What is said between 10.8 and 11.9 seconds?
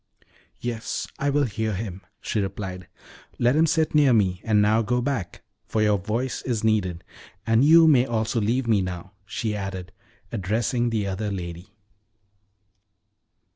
the other lady.